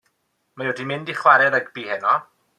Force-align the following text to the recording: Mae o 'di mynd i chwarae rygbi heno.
Mae 0.61 0.71
o 0.71 0.71
'di 0.79 0.87
mynd 0.93 1.13
i 1.15 1.17
chwarae 1.21 1.53
rygbi 1.59 1.87
heno. 1.93 2.17